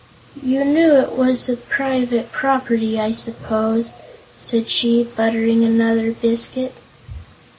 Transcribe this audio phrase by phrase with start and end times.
[0.41, 3.93] "You knew it was private property, I suppose?"
[4.41, 6.73] said she, buttering another biscuit.